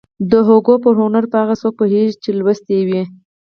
[0.31, 3.03] د هوګو پر هنر به هغه څوک پوهېږي چې لوستی يې وي.